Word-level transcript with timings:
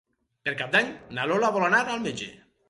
Per 0.47 0.53
Cap 0.61 0.71
d'Any 0.75 0.89
na 1.19 1.27
Lola 1.33 1.53
vol 1.59 1.67
anar 1.69 1.83
al 1.93 2.03
metge. 2.09 2.33